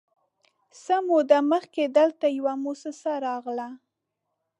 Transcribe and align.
_څه 0.81 0.95
موده 1.07 1.39
مخکې 1.51 1.83
دلته 1.97 2.25
يوه 2.37 2.53
موسسه 2.63 3.11
راغله، 3.25 3.67